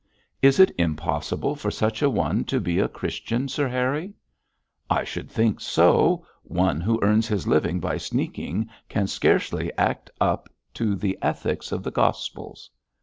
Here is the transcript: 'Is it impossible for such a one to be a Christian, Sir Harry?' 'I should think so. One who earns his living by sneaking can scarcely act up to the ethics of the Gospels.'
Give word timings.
'Is 0.41 0.59
it 0.59 0.71
impossible 0.79 1.55
for 1.55 1.69
such 1.69 2.01
a 2.01 2.09
one 2.09 2.43
to 2.45 2.59
be 2.59 2.79
a 2.79 2.87
Christian, 2.87 3.47
Sir 3.47 3.67
Harry?' 3.67 4.15
'I 4.89 5.03
should 5.03 5.29
think 5.29 5.59
so. 5.61 6.25
One 6.41 6.81
who 6.81 6.97
earns 7.03 7.27
his 7.27 7.45
living 7.47 7.79
by 7.79 7.97
sneaking 7.97 8.67
can 8.89 9.05
scarcely 9.05 9.71
act 9.77 10.09
up 10.19 10.49
to 10.73 10.95
the 10.95 11.19
ethics 11.21 11.71
of 11.71 11.83
the 11.83 11.91
Gospels.' 11.91 12.71